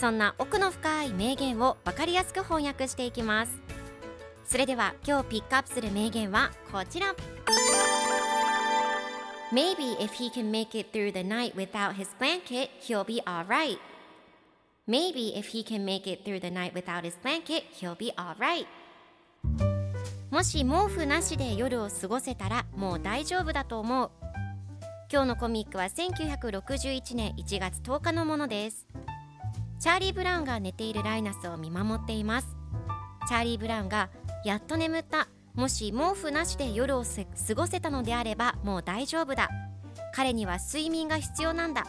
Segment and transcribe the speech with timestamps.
[0.00, 3.52] そんな奥の深い名言を分かりやすく翻訳していきます
[4.46, 7.14] それでは今日ピックアップする名言はこちら
[9.52, 13.78] Maybe if he can make it through the night without his blanket, he'll be alright.
[14.88, 18.66] Maybe if he can make it through the night without his blanket, he'll be alright.
[20.30, 24.10] もし毛布なしで夜を過ごせたらもう大丈夫だと思う。
[25.12, 28.86] 今日のコミックは1961年1月10日のものです。
[29.80, 32.56] チャーリー・ブラウンが寝ているライナスを見守っています。
[33.26, 34.10] チャーリー・ブラウンが
[34.44, 35.28] やっと眠った。
[35.54, 39.48] もし毛布なしで夜を過ごせたのであればもう大丈夫だ。
[40.14, 41.84] 彼には睡眠が必要なんだ。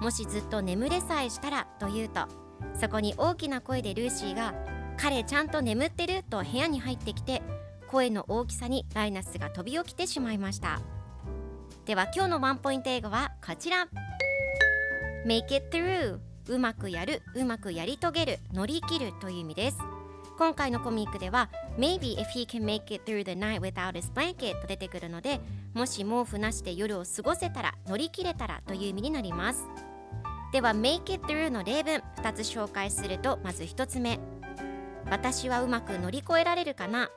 [0.00, 2.26] もしずっと眠れさえしたらと言うと
[2.74, 4.54] そこに大きな声でルーシーが
[4.96, 7.42] 「彼ちゃんと眠ってる?」と部屋に入ってきて
[7.86, 10.80] 声の大きさにライナスが飛び起きてしまいました
[11.84, 13.88] では今日のワンポイント英語はこちら
[15.26, 19.78] Make it through うまくやるうまくやり遂げる乗り切るという意味です。
[20.38, 25.38] 今回のコミックでは Maybe if he can make it through the night without his blanket と出てくるので
[25.74, 29.66] もし毛布なしで夜を過ごせたら乗り切れたらという意味になります。
[30.52, 34.18] では Make it through の例文2つ紹介するとまず1つ目。
[35.10, 37.10] 私はうまく乗り越えられるかな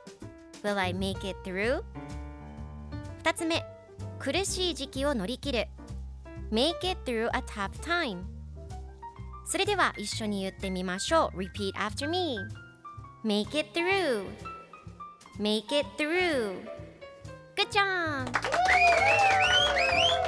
[0.62, 1.82] ？Will I make it through?
[3.22, 3.64] 2つ目。
[4.18, 5.68] 苦しい時期を乗り切る。
[6.50, 8.33] Make it through a tough time.
[9.46, 12.38] それでは一緒に言ってみましょう Repeat after me
[13.24, 14.24] Make it through
[15.38, 16.54] Make it through
[17.56, 18.30] Good job!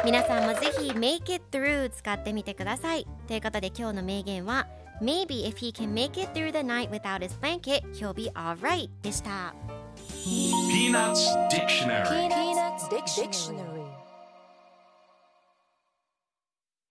[0.05, 4.67] 皆さんもぜひ Make it through 使ってみてくださいということで今日の名言は
[5.01, 8.89] Maybe if he can make it through the night without his blanket, he'll be alright
[9.03, 9.55] でした
[10.27, 13.76] Peanuts Dictionary Peanuts Dictionary.